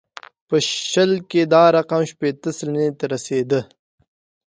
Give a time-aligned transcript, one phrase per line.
[0.47, 0.57] په
[0.89, 3.61] شل کې دا رقم شپېته سلنې ته رسېده.